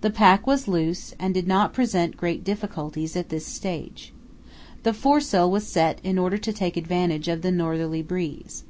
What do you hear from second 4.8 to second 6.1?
The foresail was set